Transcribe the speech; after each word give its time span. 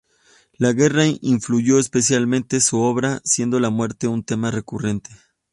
La 0.57 0.73
guerra 0.73 1.03
influyó 1.21 1.77
especialmente 1.77 2.59
su 2.59 2.79
obra, 2.79 3.21
siendo 3.23 3.59
la 3.59 3.69
muerte 3.69 4.07
un 4.07 4.23
tema 4.23 4.49
recurrente. 4.49 5.11